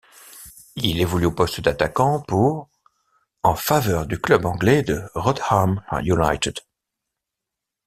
Il 0.77 0.99
évolue 0.99 1.27
au 1.27 1.31
poste 1.31 1.61
d'attaquant 1.61 2.21
pour 2.27 2.69
en 3.43 3.53
faveur 3.55 4.07
du 4.07 4.17
club 4.19 4.45
anglais 4.47 4.81
de 4.81 5.03
Rotherham 5.13 5.83
United. 6.01 6.57